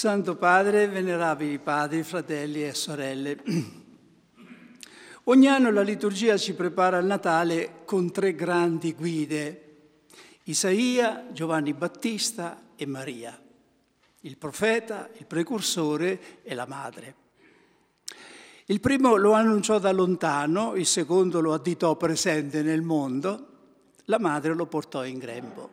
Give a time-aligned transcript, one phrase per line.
[0.00, 3.36] Santo Padre, venerabili padri, fratelli e sorelle.
[5.24, 9.64] Ogni anno la liturgia ci prepara al Natale con tre grandi guide,
[10.44, 13.38] Isaia, Giovanni Battista e Maria,
[14.20, 17.14] il profeta, il precursore e la madre.
[18.68, 23.48] Il primo lo annunciò da lontano, il secondo lo additò presente nel mondo,
[24.06, 25.68] la madre lo portò in grembo.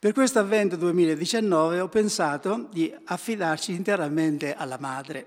[0.00, 5.26] Per questo avvento 2019 ho pensato di affidarci interamente alla madre.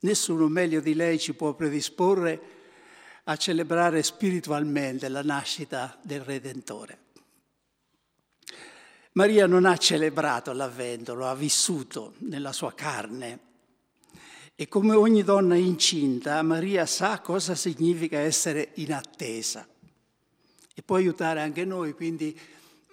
[0.00, 2.40] Nessuno meglio di lei ci può predisporre
[3.24, 6.98] a celebrare spiritualmente la nascita del Redentore.
[9.12, 13.38] Maria non ha celebrato l'avvento, lo ha vissuto nella sua carne.
[14.54, 19.68] E come ogni donna incinta, Maria sa cosa significa essere in attesa.
[20.74, 22.34] E può aiutare anche noi, quindi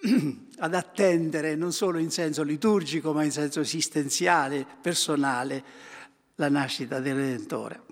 [0.58, 5.62] ad attendere non solo in senso liturgico ma in senso esistenziale, personale,
[6.36, 7.82] la nascita del Redentore.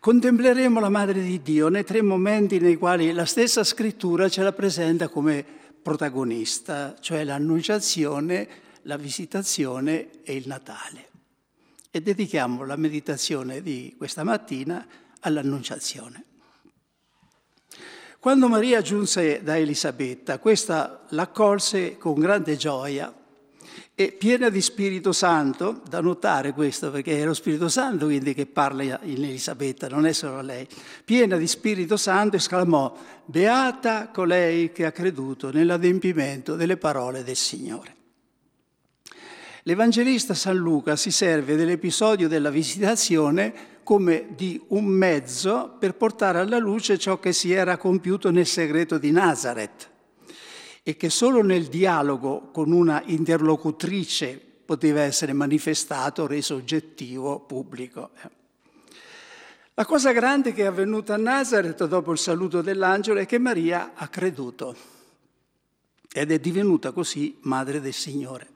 [0.00, 4.52] Contempleremo la Madre di Dio nei tre momenti nei quali la stessa scrittura ce la
[4.52, 5.44] presenta come
[5.82, 8.48] protagonista, cioè l'annunciazione,
[8.82, 11.08] la visitazione e il Natale.
[11.90, 14.86] E dedichiamo la meditazione di questa mattina
[15.20, 16.24] all'annunciazione.
[18.24, 23.12] Quando Maria giunse da Elisabetta, questa l'accolse con grande gioia
[23.94, 28.46] e piena di Spirito Santo, da notare questo perché è lo Spirito Santo quindi che
[28.46, 30.66] parla in Elisabetta, non è solo lei,
[31.04, 37.94] piena di Spirito Santo esclamò, beata colei che ha creduto nell'adempimento delle parole del Signore.
[39.64, 46.58] L'Evangelista San Luca si serve dell'episodio della visitazione come di un mezzo per portare alla
[46.58, 49.90] luce ciò che si era compiuto nel segreto di Nazareth
[50.82, 58.10] e che solo nel dialogo con una interlocutrice poteva essere manifestato, reso oggettivo, pubblico.
[59.74, 63.92] La cosa grande che è avvenuta a Nazareth dopo il saluto dell'angelo è che Maria
[63.94, 64.76] ha creduto
[66.12, 68.53] ed è divenuta così madre del Signore.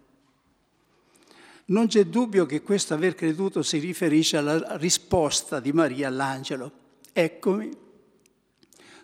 [1.70, 6.72] Non c'è dubbio che questo aver creduto si riferisce alla risposta di Maria all'angelo.
[7.12, 7.70] Eccomi,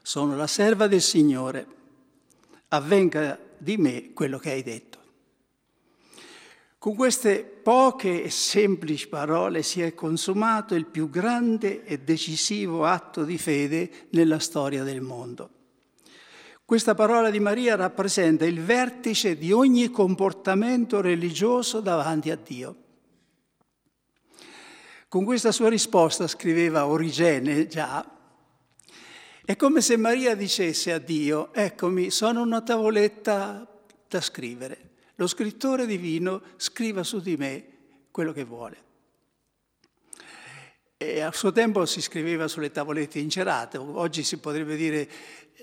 [0.00, 1.66] sono la serva del Signore,
[2.68, 4.98] avvenga di me quello che hai detto.
[6.78, 13.24] Con queste poche e semplici parole si è consumato il più grande e decisivo atto
[13.24, 15.53] di fede nella storia del mondo.
[16.66, 22.76] Questa parola di Maria rappresenta il vertice di ogni comportamento religioso davanti a Dio.
[25.06, 28.04] Con questa sua risposta, scriveva Origene già,
[29.44, 33.70] è come se Maria dicesse a Dio, eccomi, sono una tavoletta
[34.08, 34.92] da scrivere.
[35.16, 37.64] Lo scrittore divino scriva su di me
[38.10, 38.82] quello che vuole.
[40.96, 45.06] E a suo tempo si scriveva sulle tavolette incerate, oggi si potrebbe dire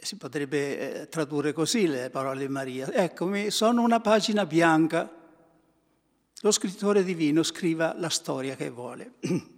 [0.02, 2.92] si potrebbe eh, tradurre così le parole di Maria.
[2.92, 5.08] Eccomi, sono una pagina bianca.
[6.42, 9.14] Lo scrittore divino scriva la storia che vuole.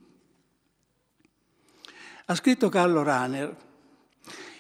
[2.26, 3.56] ha scritto Carlo Raner,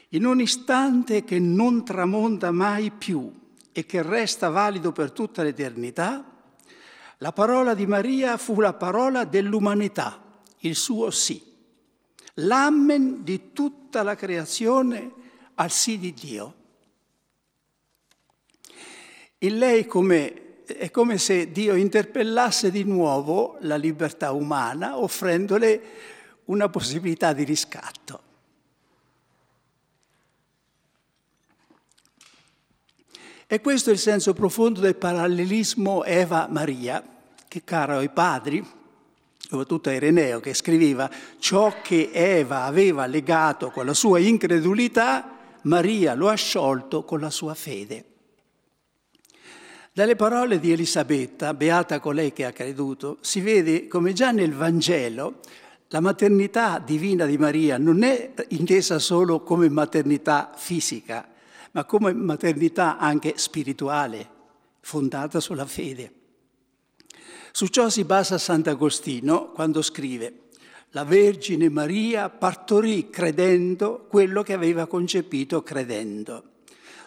[0.09, 3.29] in un istante che non tramonta mai più
[3.73, 6.23] e che resta valido per tutta l'eternità,
[7.17, 10.21] la parola di Maria fu la parola dell'umanità,
[10.59, 11.43] il suo sì,
[12.35, 15.22] l'amen di tutta la creazione
[15.55, 16.53] al sì di Dio.
[19.39, 25.81] In lei come, è come se Dio interpellasse di nuovo la libertà umana offrendole
[26.45, 28.31] una possibilità di riscatto.
[33.45, 37.03] E questo è il senso profondo del parallelismo Eva-Maria,
[37.47, 38.65] che caro ai padri,
[39.37, 45.32] soprattutto a Ireneo, che scriveva ciò che Eva aveva legato con la sua incredulità,
[45.63, 48.05] Maria lo ha sciolto con la sua fede.
[49.91, 55.39] Dalle parole di Elisabetta, beata colei che ha creduto, si vede come già nel Vangelo
[55.89, 61.29] la maternità divina di Maria non è intesa solo come maternità fisica,
[61.71, 64.27] ma come maternità anche spirituale,
[64.79, 66.11] fondata sulla fede.
[67.51, 70.42] Su ciò si basa Sant'Agostino quando scrive
[70.95, 76.51] la Vergine Maria partorì credendo quello che aveva concepito credendo.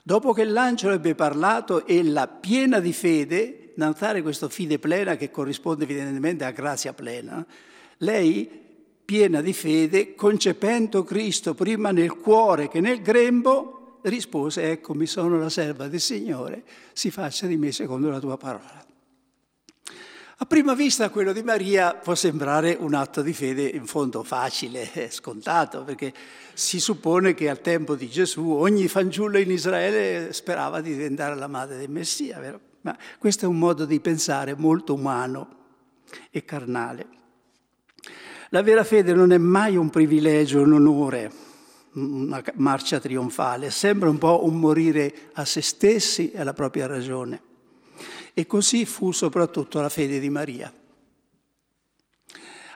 [0.03, 5.85] Dopo che l'angelo ebbe parlato, ella, piena di fede, notare questo fide plena che corrisponde
[5.85, 7.45] evidentemente a grazia plena,
[7.99, 8.49] lei,
[9.05, 15.49] piena di fede, concependo Cristo prima nel cuore che nel grembo, rispose, eccomi sono la
[15.49, 18.86] serva del Signore, si faccia di me secondo la tua parola.
[20.39, 25.09] A prima vista quello di Maria può sembrare un atto di fede in fondo facile,
[25.11, 26.13] scontato, perché
[26.53, 31.47] si suppone che al tempo di Gesù ogni fanciullo in Israele sperava di diventare la
[31.47, 32.61] madre del Messia, vero?
[32.83, 35.57] Ma questo è un modo di pensare molto umano
[36.31, 37.07] e carnale.
[38.51, 41.33] La vera fede non è mai un privilegio, un onore,
[41.95, 47.46] una marcia trionfale, sembra un po' un morire a se stessi e alla propria ragione.
[48.39, 50.71] E così fu soprattutto la fede di Maria.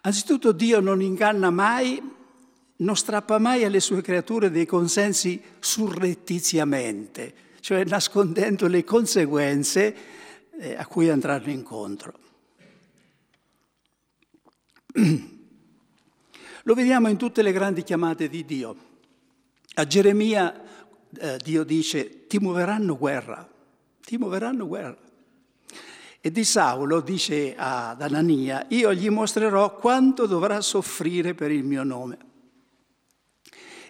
[0.01, 2.03] Anzitutto Dio non inganna mai,
[2.77, 9.95] non strappa mai alle sue creature dei consensi surrettiziamente, cioè nascondendo le conseguenze
[10.59, 12.19] eh, a cui andranno incontro.
[16.63, 18.77] Lo vediamo in tutte le grandi chiamate di Dio.
[19.75, 20.59] A Geremia
[21.19, 23.47] eh, Dio dice ti muoveranno guerra,
[24.01, 25.09] ti muoveranno guerra.
[26.23, 31.83] E di Saulo dice ad Anania, io gli mostrerò quanto dovrà soffrire per il mio
[31.83, 32.19] nome.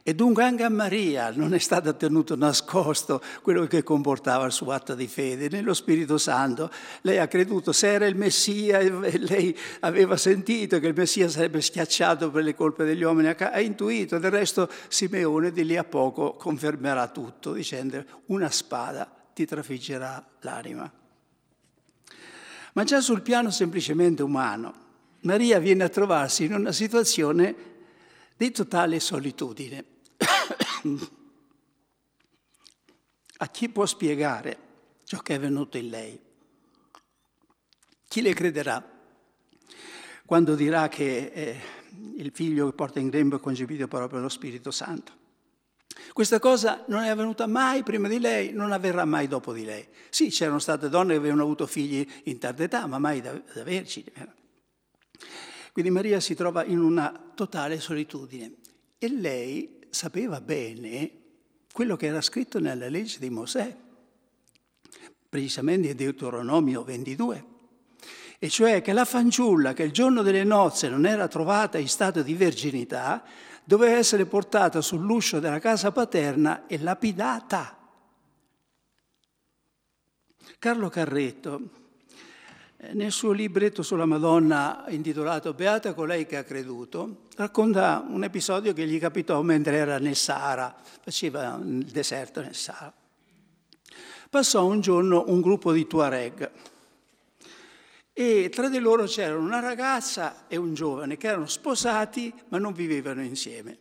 [0.02, 4.70] E dunque anche a Maria non è stato tenuto nascosto quello che comportava il suo
[4.70, 5.48] atto di fede.
[5.48, 6.70] Nello Spirito Santo
[7.02, 11.60] lei ha creduto, se era il Messia, e lei aveva sentito che il Messia sarebbe
[11.60, 14.18] schiacciato per le colpe degli uomini, ha intuito.
[14.18, 20.90] Del resto Simeone di lì a poco confermerà tutto dicendo una spada ti trafiggerà l'anima
[22.74, 24.88] ma già sul piano semplicemente umano.
[25.22, 27.54] Maria viene a trovarsi in una situazione
[28.36, 29.84] di totale solitudine.
[33.38, 34.58] a chi può spiegare
[35.04, 36.20] ciò che è venuto in lei?
[38.06, 38.98] Chi le crederà
[40.24, 41.60] quando dirà che eh,
[42.16, 45.19] il figlio che porta in grembo è concepito proprio dallo Spirito Santo?
[46.12, 49.86] Questa cosa non è avvenuta mai prima di lei, non avverrà mai dopo di lei.
[50.08, 53.62] Sì, c'erano state donne che avevano avuto figli in tarda età, ma mai da, da
[53.62, 54.12] vergini.
[55.72, 58.54] Quindi Maria si trova in una totale solitudine
[58.98, 61.10] e lei sapeva bene
[61.72, 63.76] quello che era scritto nella legge di Mosè,
[65.28, 67.44] precisamente in Deuteronomio 22,
[68.38, 72.22] e cioè che la fanciulla che il giorno delle nozze non era trovata in stato
[72.22, 73.24] di verginità
[73.64, 77.76] doveva essere portata sull'uscio della casa paterna e lapidata.
[80.58, 81.60] Carlo Carretto,
[82.76, 88.72] eh, nel suo libretto sulla Madonna intitolato Beata colei che ha creduto, racconta un episodio
[88.72, 92.92] che gli capitò mentre era nel Sahara, faceva il deserto nel Sahara.
[94.28, 96.50] Passò un giorno un gruppo di Tuareg
[98.20, 102.74] e tra di loro c'erano una ragazza e un giovane che erano sposati ma non
[102.74, 103.78] vivevano insieme.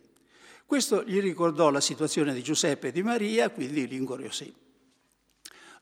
[0.64, 4.54] Questo gli ricordò la situazione di Giuseppe e di Maria, quindi li.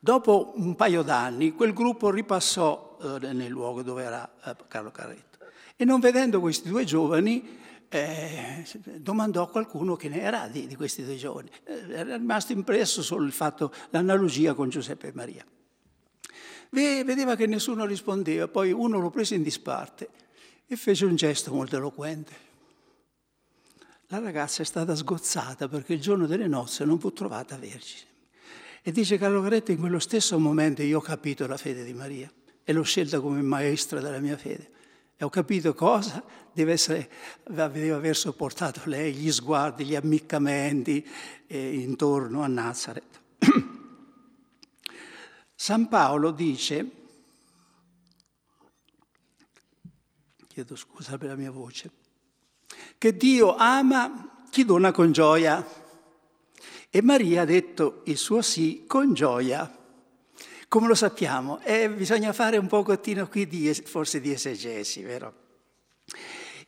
[0.01, 5.37] Dopo un paio d'anni quel gruppo ripassò eh, nel luogo dove era eh, Carlo Carretto
[5.77, 7.57] e non vedendo questi due giovani
[7.87, 8.65] eh,
[8.97, 11.49] domandò a qualcuno che ne era di, di questi due giovani.
[11.63, 15.45] Eh, era rimasto impresso solo il fatto, l'analogia con Giuseppe e Maria.
[16.69, 20.09] Vedeva che nessuno rispondeva, poi uno lo prese in disparte
[20.67, 22.47] e fece un gesto molto eloquente.
[24.07, 28.07] La ragazza è stata sgozzata perché il giorno delle nozze non fu trovata vergine.
[28.81, 32.31] E dice Carlo Garetti, in quello stesso momento io ho capito la fede di Maria
[32.63, 34.71] e l'ho scelta come maestra della mia fede.
[35.17, 36.23] E ho capito cosa
[36.53, 37.09] deve, essere,
[37.47, 41.05] deve aver sopportato lei, gli sguardi, gli ammiccamenti
[41.47, 43.21] eh, intorno a Nazareth.
[45.61, 46.89] San Paolo dice,
[50.47, 51.91] chiedo scusa per la mia voce,
[52.97, 55.67] che Dio ama chi dona con gioia.
[56.89, 59.69] E Maria ha detto il suo sì con gioia.
[60.69, 61.59] Come lo sappiamo?
[61.63, 65.33] Eh, bisogna fare un pochettino qui di, forse di esegesi, vero?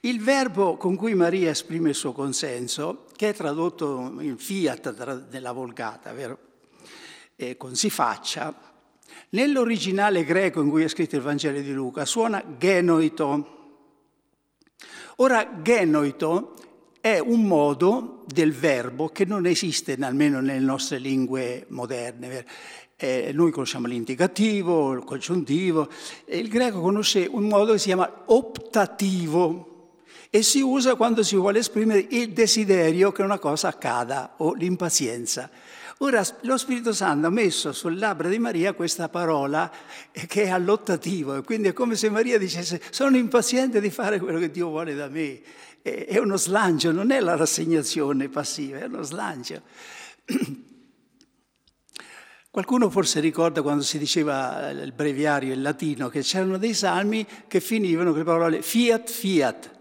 [0.01, 5.53] Il verbo con cui Maria esprime il suo consenso, che è tradotto in fiat nella
[5.53, 6.49] Volgata, vero?
[7.37, 8.69] E con si faccia,
[9.29, 13.59] Nell'originale greco in cui è scritto il Vangelo di Luca suona genoito.
[15.17, 16.55] Ora, genoito
[17.01, 22.45] è un modo del verbo che non esiste almeno nelle nostre lingue moderne.
[22.95, 25.89] Eh, noi conosciamo l'indicativo, il congiuntivo,
[26.27, 29.71] il greco conosce un modo che si chiama optativo
[30.29, 35.49] e si usa quando si vuole esprimere il desiderio che una cosa accada o l'impazienza.
[36.03, 39.71] Ora lo Spirito Santo ha messo sulle labbra di Maria questa parola
[40.11, 44.49] che è allottativo, quindi è come se Maria dicesse sono impaziente di fare quello che
[44.49, 45.39] Dio vuole da me.
[45.83, 49.61] È uno slancio, non è la rassegnazione passiva, è uno slancio.
[52.49, 57.59] Qualcuno forse ricorda quando si diceva il breviario in latino che c'erano dei salmi che
[57.59, 59.71] finivano con le parole fiat, fiat.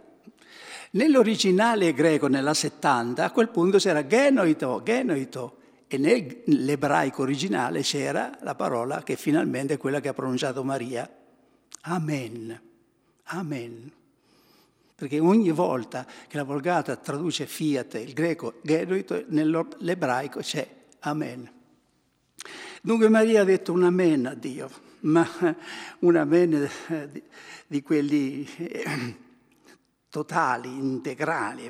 [0.90, 5.59] Nell'originale greco, nella 70, a quel punto c'era genoito, genoito,
[5.92, 11.10] e nell'ebraico originale c'era la parola che finalmente è quella che ha pronunciato Maria.
[11.80, 12.60] Amen.
[13.24, 13.92] Amen.
[14.94, 20.68] Perché ogni volta che la Vulgata traduce fiat, il greco genoito, nell'ebraico c'è
[21.00, 21.50] Amen.
[22.82, 24.70] Dunque Maria ha detto un amen a Dio,
[25.00, 25.26] ma
[26.00, 26.70] un amen
[27.10, 27.22] di,
[27.66, 29.16] di quelli eh,
[30.08, 31.68] totali, integrali.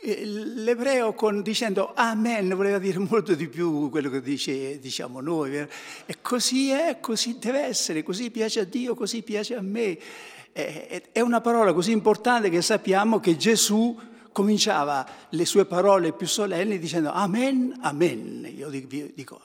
[0.00, 5.56] L'ebreo con, dicendo amen voleva dire molto di più quello che dice, diciamo noi.
[5.56, 9.98] E così è, così deve essere, così piace a Dio, così piace a me.
[10.52, 13.98] È una parola così importante che sappiamo che Gesù
[14.30, 18.48] cominciava le sue parole più solenni dicendo amen, amen.
[18.56, 19.40] Io dico,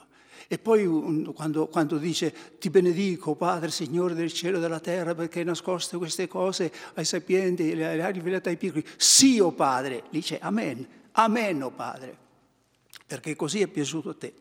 [0.48, 0.86] e poi
[1.34, 5.98] quando, quando, dice ti benedico Padre, Signore del cielo e della terra, perché hai nascosto
[5.98, 10.38] queste cose ai sapienti e le hai rivelate ai piccoli, sì o oh Padre, dice
[10.38, 12.16] Amen, Amen o oh Padre,
[13.06, 14.34] perché così è piaciuto a te.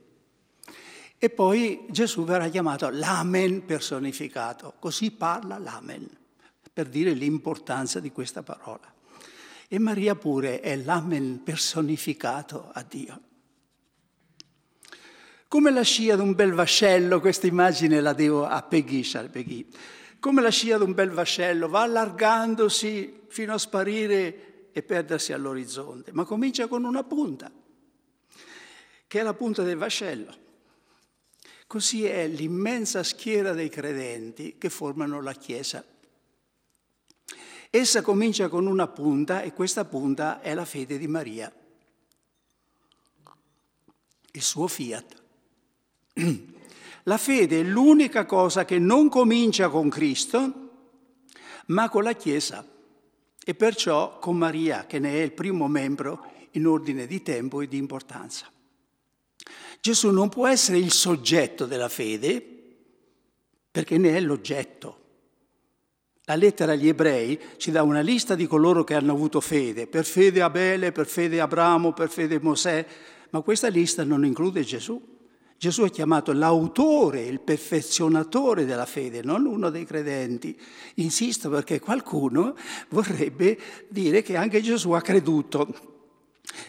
[1.17, 6.05] E poi Gesù verrà chiamato l'Amen personificato, così parla l'Amen,
[6.73, 8.91] per dire l'importanza di questa parola.
[9.69, 13.21] E Maria pure è l'Amen personificato a Dio.
[15.53, 19.67] Come la scia di un bel vascello, questa immagine la devo a Peggy, Peggy.
[20.19, 26.11] Come la scia di un bel vascello va allargandosi fino a sparire e perdersi all'orizzonte,
[26.11, 27.51] ma comincia con una punta,
[29.05, 30.35] che è la punta del vascello.
[31.67, 35.85] Così è l'immensa schiera dei credenti che formano la Chiesa.
[37.69, 41.53] Essa comincia con una punta e questa punta è la fede di Maria,
[44.31, 45.21] il suo fiat.
[47.03, 50.53] La fede è l'unica cosa che non comincia con Cristo,
[51.67, 52.65] ma con la Chiesa
[53.45, 57.67] e perciò con Maria, che ne è il primo membro in ordine di tempo e
[57.67, 58.49] di importanza.
[59.81, 62.41] Gesù non può essere il soggetto della fede
[63.69, 64.99] perché ne è l'oggetto.
[66.25, 70.05] La lettera agli ebrei ci dà una lista di coloro che hanno avuto fede, per
[70.05, 72.85] fede Abele, per fede Abramo, per fede Mosè,
[73.31, 75.12] ma questa lista non include Gesù.
[75.57, 80.59] Gesù è chiamato l'autore, il perfezionatore della fede, non uno dei credenti.
[80.95, 82.55] Insisto perché qualcuno
[82.89, 83.57] vorrebbe
[83.87, 85.91] dire che anche Gesù ha creduto.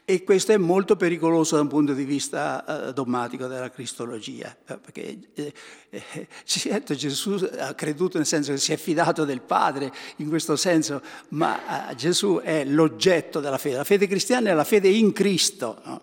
[0.05, 4.79] E questo è molto pericoloso da un punto di vista uh, dogmatico della cristologia, eh,
[4.79, 5.53] perché eh,
[5.91, 10.57] eh, certo Gesù ha creduto nel senso che si è fidato del Padre in questo
[10.57, 13.77] senso, ma Gesù è l'oggetto della fede.
[13.77, 15.81] La fede cristiana è la fede in Cristo.
[15.85, 16.01] No?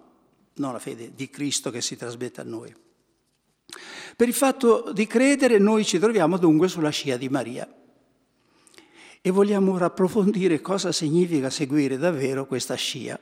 [0.62, 2.74] Non la fede di Cristo che si trasmette a noi.
[4.16, 7.68] Per il fatto di credere noi ci troviamo dunque sulla scia di Maria
[9.20, 13.20] e vogliamo ora approfondire cosa significa seguire davvero questa scia.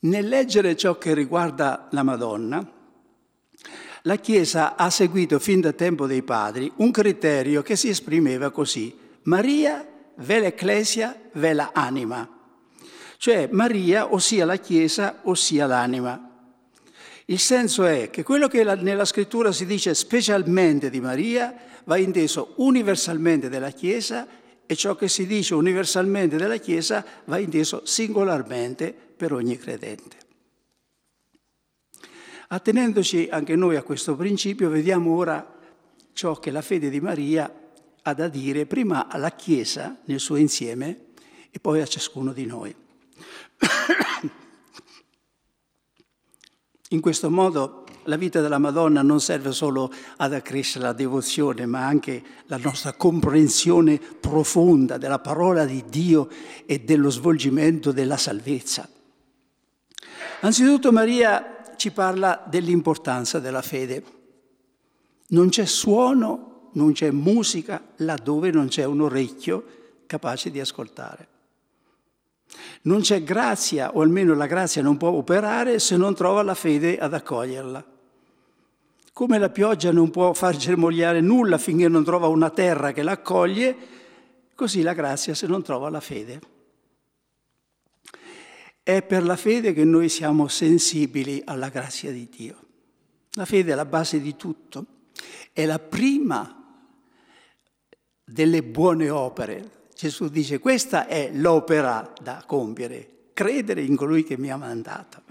[0.00, 2.72] Nel leggere ciò che riguarda la Madonna,
[4.02, 8.94] la Chiesa ha seguito fin dal tempo dei padri un criterio che si esprimeva così.
[9.22, 12.28] Maria ve l'ecclesia, ve la anima.
[13.16, 16.30] Cioè Maria, ossia la Chiesa, ossia l'anima.
[17.26, 21.54] Il senso è che quello che nella scrittura si dice specialmente di Maria
[21.84, 24.26] va inteso universalmente della Chiesa
[24.66, 30.16] e ciò che si dice universalmente della Chiesa va inteso singolarmente per ogni credente.
[32.48, 35.54] Attenendoci anche noi a questo principio, vediamo ora
[36.12, 37.52] ciò che la fede di Maria
[38.06, 41.06] ha da dire prima alla Chiesa nel suo insieme
[41.50, 42.74] e poi a ciascuno di noi.
[46.90, 51.86] In questo modo la vita della Madonna non serve solo ad accrescere la devozione, ma
[51.86, 56.28] anche la nostra comprensione profonda della parola di Dio
[56.66, 58.86] e dello svolgimento della salvezza.
[60.40, 64.04] Anzitutto Maria ci parla dell'importanza della fede.
[65.28, 69.64] Non c'è suono non c'è musica laddove non c'è un orecchio
[70.06, 71.28] capace di ascoltare.
[72.82, 76.98] Non c'è grazia, o almeno la grazia non può operare se non trova la fede
[76.98, 77.92] ad accoglierla.
[79.12, 83.76] Come la pioggia non può far germogliare nulla finché non trova una terra che l'accoglie,
[84.54, 86.40] così la grazia se non trova la fede.
[88.82, 92.56] È per la fede che noi siamo sensibili alla grazia di Dio.
[93.32, 94.84] La fede è la base di tutto,
[95.52, 96.63] è la prima
[98.24, 99.82] delle buone opere.
[99.94, 105.22] Gesù dice questa è l'opera da compiere, credere in colui che mi ha mandato.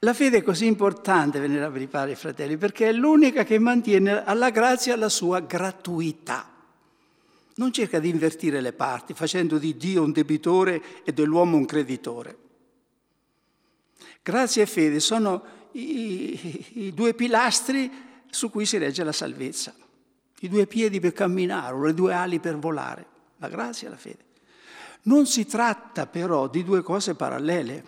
[0.00, 4.50] La fede è così importante, venerabili padri e fratelli, perché è l'unica che mantiene alla
[4.50, 6.50] grazia la sua gratuità.
[7.54, 12.36] Non cerca di invertire le parti, facendo di Dio un debitore e dell'uomo un creditore.
[14.22, 17.90] Grazia e fede sono i, i due pilastri
[18.28, 19.74] su cui si regge la salvezza,
[20.42, 23.06] i due piedi per camminare o le due ali per volare,
[23.36, 24.24] la grazia e la fede.
[25.02, 27.84] Non si tratta però di due cose parallele,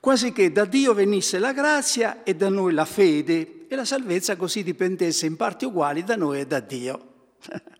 [0.00, 4.36] quasi che da Dio venisse la grazia e da noi la fede e la salvezza
[4.36, 7.12] così dipendesse in parti uguali da noi e da Dio.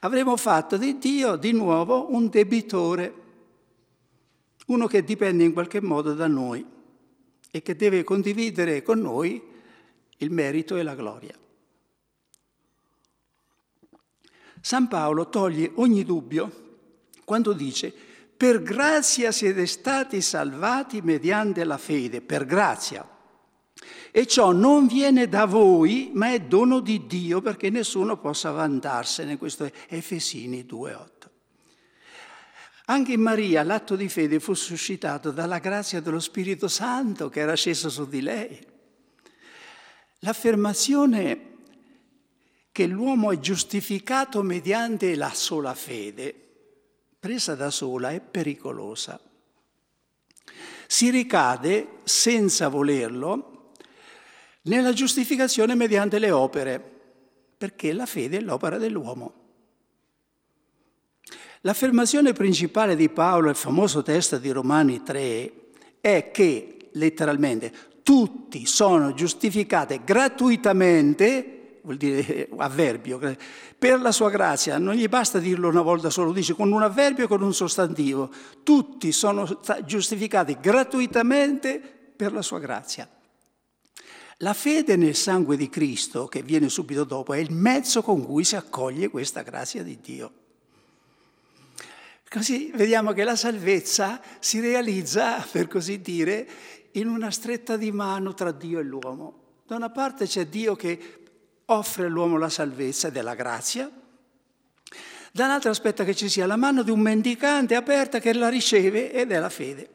[0.00, 3.14] Avremmo fatto di Dio di nuovo un debitore,
[4.66, 6.66] uno che dipende in qualche modo da noi
[7.50, 9.40] e che deve condividere con noi
[10.18, 11.34] il merito e la gloria.
[14.64, 16.50] San Paolo toglie ogni dubbio
[17.22, 17.92] quando dice
[18.34, 23.06] per grazia siete stati salvati mediante la fede, per grazia.
[24.10, 29.36] E ciò non viene da voi, ma è dono di Dio perché nessuno possa vantarsene.
[29.36, 31.08] Questo è Efesini 2.8.
[32.86, 37.54] Anche in Maria l'atto di fede fu suscitato dalla grazia dello Spirito Santo che era
[37.54, 38.66] sceso su di lei.
[40.20, 41.52] L'affermazione
[42.74, 46.34] che l'uomo è giustificato mediante la sola fede,
[47.20, 49.20] presa da sola, è pericolosa.
[50.88, 53.70] Si ricade, senza volerlo,
[54.62, 56.82] nella giustificazione mediante le opere,
[57.56, 59.34] perché la fede è l'opera dell'uomo.
[61.60, 65.52] L'affermazione principale di Paolo, il famoso testo di Romani 3,
[66.00, 71.53] è che, letteralmente, tutti sono giustificati gratuitamente,
[71.84, 73.18] vuol dire avverbio,
[73.78, 74.78] per la sua grazia.
[74.78, 78.30] Non gli basta dirlo una volta solo, dice con un avverbio e con un sostantivo.
[78.62, 83.08] Tutti sono giustificati gratuitamente per la sua grazia.
[84.38, 88.44] La fede nel sangue di Cristo, che viene subito dopo, è il mezzo con cui
[88.44, 90.32] si accoglie questa grazia di Dio.
[92.28, 96.48] Così vediamo che la salvezza si realizza, per così dire,
[96.92, 99.42] in una stretta di mano tra Dio e l'uomo.
[99.66, 101.23] Da una parte c'è Dio che
[101.66, 103.90] offre all'uomo la salvezza della grazia,
[105.32, 109.32] dall'altra aspetta che ci sia la mano di un mendicante aperta che la riceve ed
[109.32, 109.90] è la fede.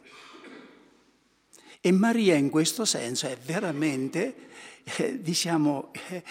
[1.82, 4.36] E Maria in questo senso è veramente,
[4.98, 6.24] eh, diciamo, eh,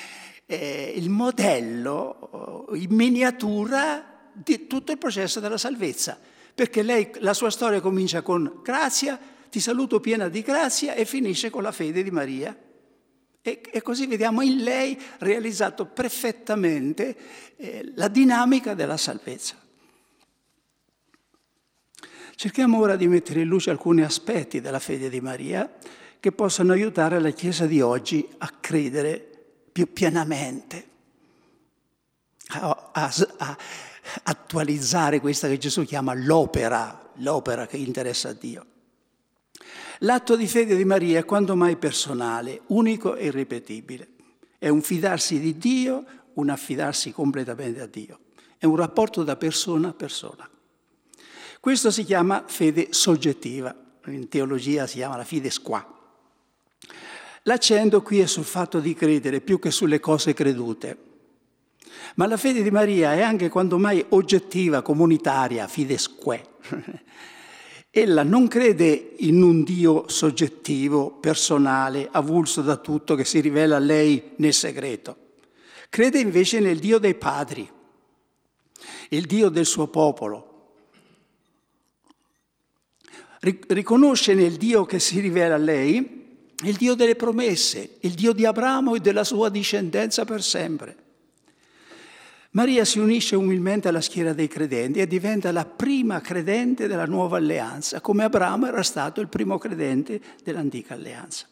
[0.44, 6.18] eh, il modello in miniatura di tutto il processo della salvezza,
[6.54, 11.50] perché lei, la sua storia comincia con grazia, ti saluto piena di grazia e finisce
[11.50, 12.56] con la fede di Maria.
[13.40, 17.16] E, e così vediamo in lei realizzato perfettamente
[17.56, 19.56] eh, la dinamica della salvezza.
[22.34, 25.68] Cerchiamo ora di mettere in luce alcuni aspetti della fede di Maria
[26.20, 29.18] che possano aiutare la Chiesa di oggi a credere
[29.72, 30.88] più pienamente,
[32.48, 33.58] a, a, a
[34.22, 38.66] attualizzare questa che Gesù chiama l'opera, l'opera che interessa a Dio.
[40.02, 44.08] L'atto di fede di Maria è quanto mai personale, unico e irripetibile.
[44.58, 48.20] È un fidarsi di Dio, un affidarsi completamente a Dio.
[48.58, 50.48] È un rapporto da persona a persona.
[51.60, 53.74] Questo si chiama fede soggettiva,
[54.06, 55.84] in teologia si chiama la fides qua.
[57.42, 61.06] L'accento qui è sul fatto di credere più che sulle cose credute.
[62.14, 66.46] Ma la fede di Maria è anche quanto mai oggettiva, comunitaria, fidesque.
[67.90, 73.80] Ella non crede in un Dio soggettivo, personale, avulso da tutto, che si rivela a
[73.80, 75.16] lei nel segreto.
[75.88, 77.68] Crede invece nel Dio dei padri,
[79.10, 80.44] il Dio del suo popolo.
[83.40, 86.16] Riconosce nel Dio che si rivela a lei
[86.64, 91.06] il Dio delle promesse, il Dio di Abramo e della sua discendenza per sempre.
[92.52, 97.36] Maria si unisce umilmente alla schiera dei credenti e diventa la prima credente della nuova
[97.36, 101.46] alleanza, come Abramo era stato il primo credente dell'antica alleanza.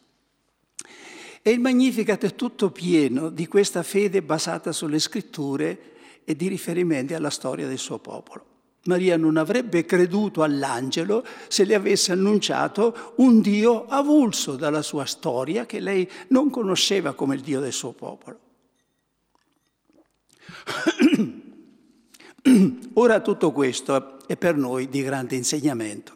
[1.43, 5.79] E il Magnificat è tutto pieno di questa fede basata sulle scritture
[6.23, 8.45] e di riferimenti alla storia del suo popolo.
[8.85, 15.65] Maria non avrebbe creduto all'angelo se le avesse annunciato un Dio avulso dalla sua storia
[15.65, 18.39] che lei non conosceva come il Dio del suo popolo.
[22.93, 26.13] Ora tutto questo è per noi di grande insegnamento.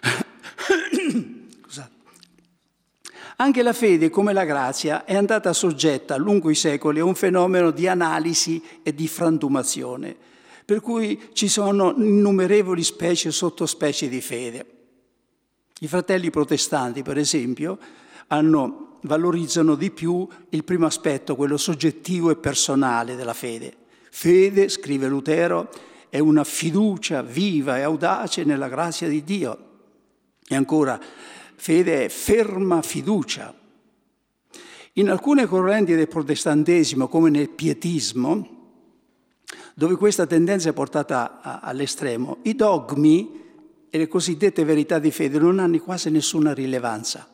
[3.36, 7.70] Anche la fede, come la grazia, è andata soggetta lungo i secoli a un fenomeno
[7.70, 10.14] di analisi e di frantumazione,
[10.64, 14.66] per cui ci sono innumerevoli specie e sottospecie di fede.
[15.80, 17.78] I fratelli protestanti, per esempio,
[18.26, 23.74] hanno, valorizzano di più il primo aspetto, quello soggettivo e personale della fede.
[24.10, 25.70] Fede, scrive Lutero,
[26.08, 29.68] è una fiducia viva e audace nella grazia di Dio.
[30.46, 31.00] E ancora,
[31.54, 33.54] fede è ferma fiducia.
[34.94, 38.58] In alcune correnti del protestantesimo, come nel pietismo,
[39.74, 43.38] dove questa tendenza è portata all'estremo, i dogmi
[43.88, 47.28] e le cosiddette verità di fede non hanno quasi nessuna rilevanza,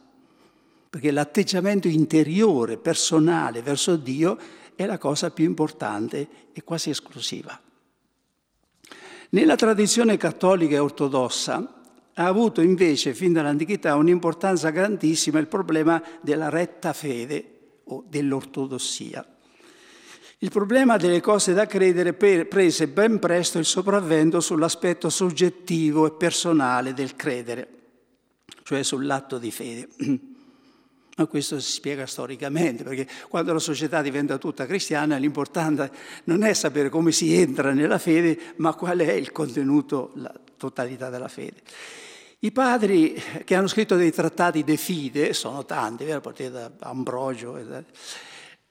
[0.89, 4.39] perché l'atteggiamento interiore, personale verso Dio
[4.75, 7.59] è la cosa più importante e quasi esclusiva.
[9.31, 11.83] Nella tradizione cattolica e ortodossa
[12.15, 19.27] ha avuto invece fin dall'antichità un'importanza grandissima il problema della retta fede o dell'ortodossia.
[20.39, 26.93] Il problema delle cose da credere prese ben presto il sopravvento sull'aspetto soggettivo e personale
[26.93, 27.69] del credere,
[28.63, 29.89] cioè sull'atto di fede.
[31.19, 35.91] Ma questo si spiega storicamente, perché quando la società diventa tutta cristiana l'importante
[36.25, 41.09] non è sapere come si entra nella fede, ma qual è il contenuto, la totalità
[41.09, 41.63] della fede.
[42.41, 47.59] I padri che hanno scritto dei trattati de fide, sono tanti, a partire da Ambrogio,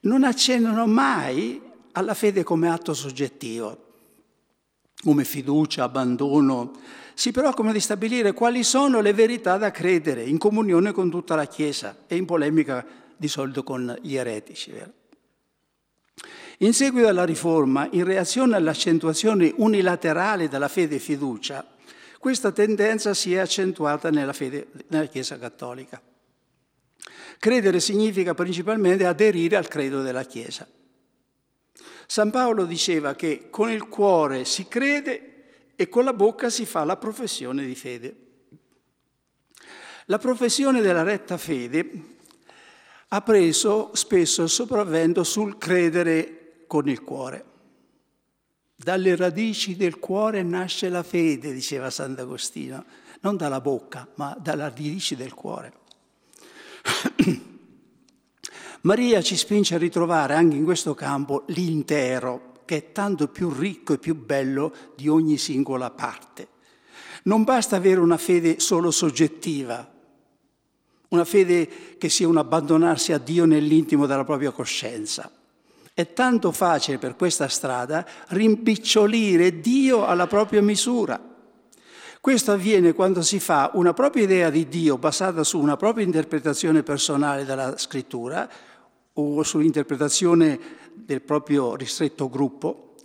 [0.01, 1.60] non accennano mai
[1.93, 3.86] alla fede come atto soggettivo,
[5.01, 6.73] come fiducia, abbandono.
[7.15, 11.47] Si preoccupano di stabilire quali sono le verità da credere in comunione con tutta la
[11.47, 14.73] Chiesa e in polemica di solito con gli eretici.
[16.60, 21.65] In seguito alla riforma, in reazione all'accentuazione unilaterale della fede e fiducia,
[22.19, 26.01] questa tendenza si è accentuata nella, fede, nella Chiesa cattolica.
[27.39, 30.67] Credere significa principalmente aderire al credo della Chiesa.
[32.08, 35.35] San Paolo diceva che con il cuore si crede
[35.75, 38.15] e con la bocca si fa la professione di fede.
[40.05, 42.13] La professione della retta fede
[43.07, 47.53] ha preso spesso il sopravvento sul credere con il cuore.
[48.75, 52.85] Dalle radici del cuore nasce la fede, diceva Sant'Agostino,
[53.21, 55.73] non dalla bocca, ma dalle radici del cuore.
[58.81, 63.93] Maria ci spinge a ritrovare anche in questo campo l'intero, che è tanto più ricco
[63.93, 66.47] e più bello di ogni singola parte.
[67.23, 69.91] Non basta avere una fede solo soggettiva,
[71.10, 75.32] una fede che sia un abbandonarsi a Dio nell'intimo della propria coscienza.
[75.93, 81.34] È tanto facile per questa strada rimpicciolire Dio alla propria misura.
[82.19, 86.84] Questo avviene quando si fa una propria idea di Dio basata su una propria interpretazione
[86.84, 88.49] personale della scrittura
[89.13, 90.60] o sull'interpretazione
[90.95, 92.95] del proprio ristretto gruppo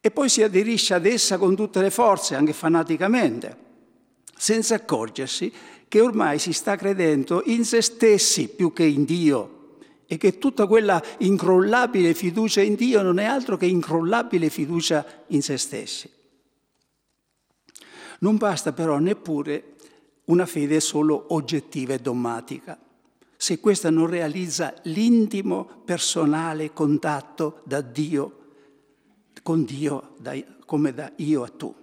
[0.00, 3.56] e poi si aderisce ad essa con tutte le forze, anche fanaticamente,
[4.36, 5.52] senza accorgersi
[5.86, 10.66] che ormai si sta credendo in se stessi più che in Dio e che tutta
[10.66, 16.10] quella incrollabile fiducia in Dio non è altro che incrollabile fiducia in se stessi.
[18.18, 19.74] Non basta però neppure
[20.24, 22.78] una fede solo oggettiva e dogmatica,
[23.42, 28.38] se questa non realizza l'intimo personale contatto da Dio,
[29.42, 30.32] con Dio, da,
[30.64, 31.74] come da io a tu.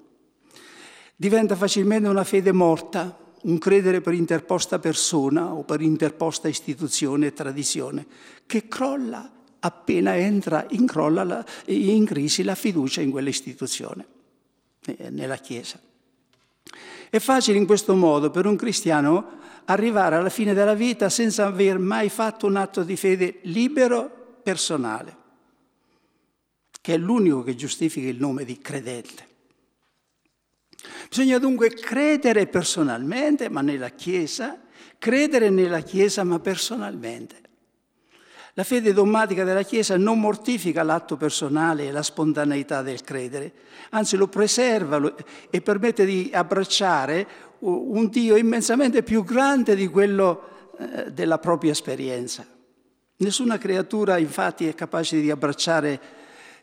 [1.18, 7.34] Diventa facilmente una fede morta, un credere per interposta persona o per interposta istituzione e
[7.34, 8.08] tradizione,
[8.46, 14.08] che crolla appena entra, incrolla la, in crisi la fiducia in quell'istituzione,
[14.86, 15.78] eh, nella Chiesa.
[17.10, 19.39] È facile in questo modo per un cristiano
[19.72, 25.16] arrivare alla fine della vita senza aver mai fatto un atto di fede libero, personale,
[26.82, 29.28] che è l'unico che giustifica il nome di credente.
[31.08, 34.60] Bisogna dunque credere personalmente, ma nella Chiesa,
[34.98, 37.48] credere nella Chiesa, ma personalmente.
[38.54, 43.54] La fede dogmatica della Chiesa non mortifica l'atto personale e la spontaneità del credere,
[43.92, 45.14] anzi lo preserva
[45.50, 52.46] e permette di abbracciare un Dio immensamente più grande di quello eh, della propria esperienza.
[53.18, 56.00] Nessuna creatura infatti è capace di abbracciare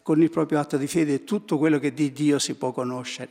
[0.02, 3.30] con il proprio atto di fede tutto quello che di Dio si può conoscere.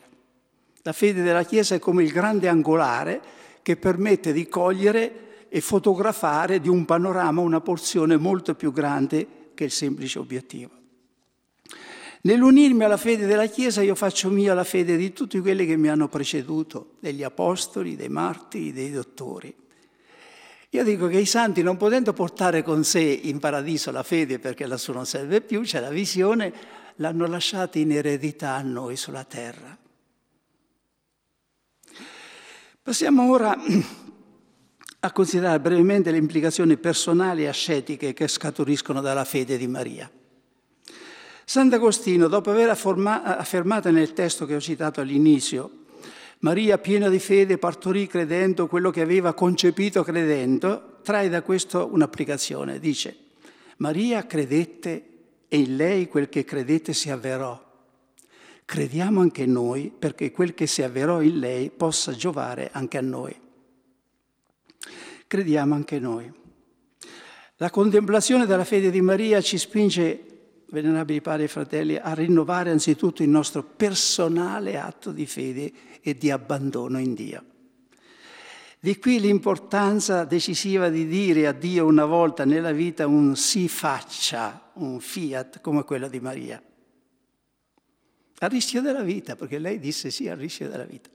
[0.83, 3.21] La fede della Chiesa è come il grande angolare
[3.63, 9.63] che permette di cogliere e fotografare di un panorama una porzione molto più grande che
[9.63, 10.69] il semplice obiettivo.
[12.25, 15.89] Nell'unirmi alla fede della Chiesa io faccio mia la fede di tutti quelli che mi
[15.89, 19.55] hanno preceduto, degli apostoli, dei martiri, dei dottori.
[20.69, 24.65] Io dico che i santi, non potendo portare con sé in paradiso la fede perché
[24.65, 26.51] lassù non serve più, c'è la visione,
[26.95, 29.77] l'hanno lasciata in eredità a noi sulla terra.
[32.81, 33.55] Passiamo ora
[34.99, 40.09] a considerare brevemente le implicazioni personali e ascetiche che scaturiscono dalla fede di Maria.
[41.45, 45.83] Sant'Agostino, dopo aver affermato nel testo che ho citato all'inizio,
[46.39, 52.79] Maria piena di fede partorì credendo quello che aveva concepito credendo, trae da questo un'applicazione.
[52.79, 53.15] Dice,
[53.77, 55.09] Maria credette
[55.47, 57.63] e in lei quel che credette si avverò.
[58.65, 63.39] Crediamo anche noi perché quel che si avverò in lei possa giovare anche a noi.
[65.27, 66.31] Crediamo anche noi.
[67.57, 70.34] La contemplazione della fede di Maria ci spinge
[70.69, 76.31] venerabili padri e fratelli, a rinnovare anzitutto il nostro personale atto di fede e di
[76.31, 77.43] abbandono in Dio.
[78.79, 84.71] Di qui l'importanza decisiva di dire a Dio una volta nella vita un si faccia,
[84.73, 86.61] un fiat come quello di Maria.
[88.39, 91.09] A rischio della vita, perché lei disse sì al rischio della vita.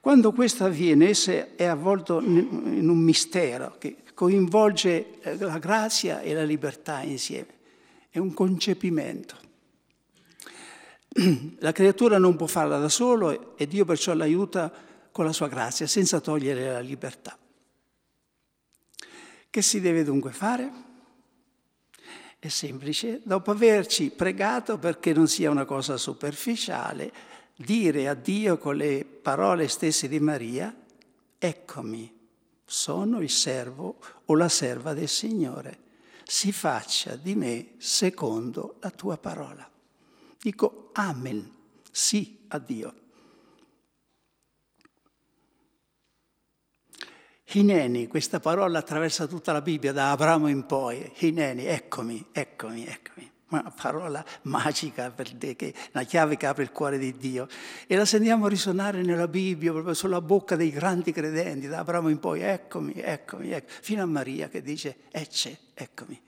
[0.00, 6.44] Quando questo avviene, esso è avvolto in un mistero che coinvolge la grazia e la
[6.44, 7.55] libertà insieme
[8.16, 9.36] è un concepimento.
[11.60, 14.72] La creatura non può farla da solo e Dio perciò l'aiuta
[15.12, 17.38] con la sua grazia, senza togliere la libertà.
[19.48, 20.70] Che si deve dunque fare?
[22.38, 27.12] È semplice, dopo averci pregato perché non sia una cosa superficiale,
[27.56, 30.74] dire a Dio con le parole stesse di Maria,
[31.38, 32.14] eccomi,
[32.62, 35.84] sono il servo o la serva del Signore
[36.28, 39.70] si faccia di me secondo la tua parola.
[40.40, 41.54] Dico amen,
[41.90, 42.94] sì a Dio.
[47.52, 51.12] Hineni, questa parola attraversa tutta la Bibbia, da Abramo in poi.
[51.18, 53.32] Hineni, eccomi, eccomi, eccomi.
[53.48, 57.46] Una parola magica per te, che una chiave che apre il cuore di Dio.
[57.86, 62.18] E la sentiamo risuonare nella Bibbia, proprio sulla bocca dei grandi credenti, da Abramo in
[62.18, 63.72] poi, eccomi, eccomi, eccomi.
[63.80, 66.20] fino a Maria che dice, ecce, eccomi.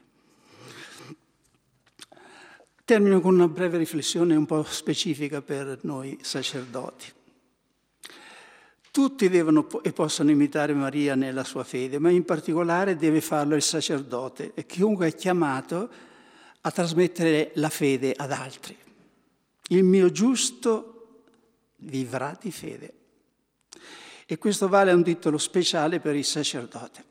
[2.85, 7.13] Termino con una breve riflessione un po' specifica per noi sacerdoti.
[8.91, 13.63] Tutti devono e possono imitare Maria nella sua fede, ma in particolare deve farlo il
[13.63, 15.91] sacerdote e chiunque è chiamato
[16.69, 18.77] a trasmettere la fede ad altri.
[19.69, 21.23] Il mio giusto
[21.77, 22.93] vivrà di fede.
[24.27, 27.05] E questo vale un titolo speciale per il sacerdote.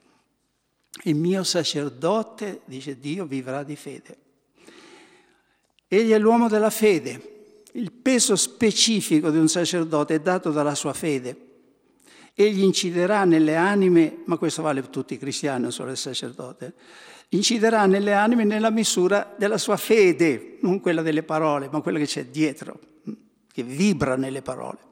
[1.04, 4.17] Il mio sacerdote, dice Dio, vivrà di fede.
[5.88, 7.56] Egli è l'uomo della fede.
[7.74, 11.46] Il peso specifico di un sacerdote è dato dalla sua fede.
[12.36, 16.74] Egli inciderà nelle anime, ma questo vale per tutti i cristiani, non solo il sacerdote,
[17.30, 22.06] inciderà nelle anime nella misura della sua fede, non quella delle parole, ma quella che
[22.06, 22.80] c'è dietro,
[23.52, 24.86] che vibra nelle parole.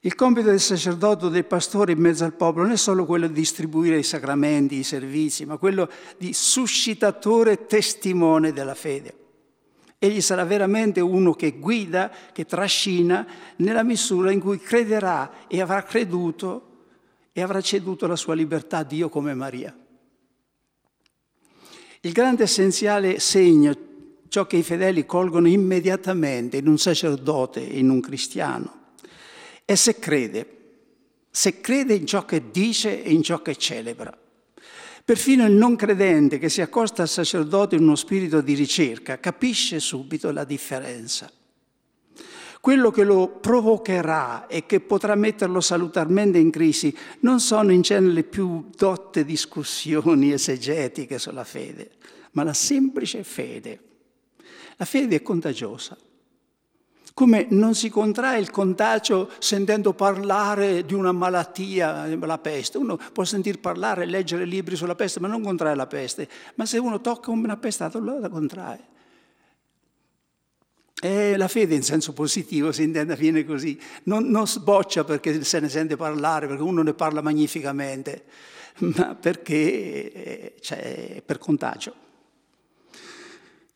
[0.00, 3.26] Il compito del sacerdote o del pastore in mezzo al popolo non è solo quello
[3.26, 9.14] di distribuire i sacramenti, i servizi, ma quello di suscitatore testimone della fede.
[9.98, 15.82] Egli sarà veramente uno che guida, che trascina nella misura in cui crederà e avrà
[15.82, 16.66] creduto
[17.32, 19.76] e avrà ceduto la sua libertà a Dio come Maria.
[22.02, 23.76] Il grande essenziale segno,
[24.28, 28.92] ciò che i fedeli colgono immediatamente in un sacerdote in un cristiano,
[29.64, 30.46] è se crede,
[31.30, 34.16] se crede in ciò che dice e in ciò che celebra.
[35.04, 39.80] Perfino il non credente che si accosta al sacerdote in uno spirito di ricerca capisce
[39.80, 41.32] subito la differenza.
[42.60, 48.12] Quello che lo provocherà e che potrà metterlo salutarmente in crisi non sono in genere
[48.12, 51.90] le più dotte discussioni esegetiche sulla fede,
[52.32, 53.80] ma la semplice fede.
[54.76, 55.96] La fede è contagiosa
[57.18, 62.78] come non si contrae il contagio sentendo parlare di una malattia, la peste.
[62.78, 66.28] Uno può sentir parlare, leggere libri sulla peste, ma non contrae la peste.
[66.54, 68.78] Ma se uno tocca un appestato, allora la contrae.
[71.00, 75.60] E la fede in senso positivo si intende, viene così, non, non sboccia perché se
[75.60, 78.24] ne sente parlare, perché uno ne parla magnificamente,
[78.78, 82.06] ma perché eh, c'è per contagio.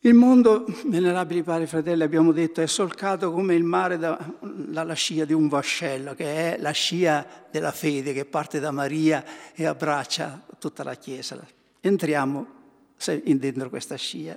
[0.05, 4.95] Il mondo, venerabili padri e fratelli, abbiamo detto, è solcato come il mare da, dalla
[4.95, 9.65] scia di un vascello, che è la scia della fede che parte da Maria e
[9.65, 11.39] abbraccia tutta la Chiesa.
[11.81, 12.47] Entriamo
[13.23, 14.37] dentro questa scia.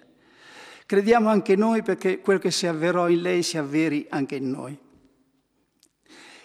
[0.86, 4.78] Crediamo anche noi perché quel che si avverò in lei si avveri anche in noi.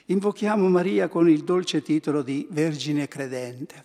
[0.06, 3.84] Invochiamo Maria con il dolce titolo di Vergine credente.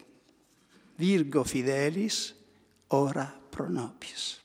[0.95, 2.33] Virgo fidelis,
[2.87, 4.44] ora pro nobis.